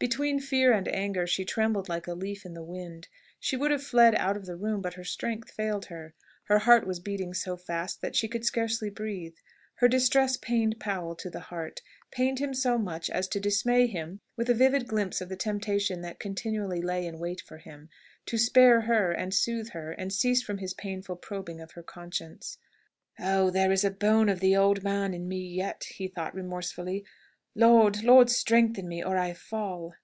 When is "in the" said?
2.44-2.62